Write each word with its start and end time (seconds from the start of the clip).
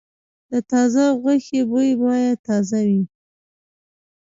د 0.51 0.53
تازه 0.71 1.03
غوښې 1.21 1.61
بوی 1.69 1.91
باید 2.03 2.37
تازه 2.47 2.79
وي. 2.89 3.03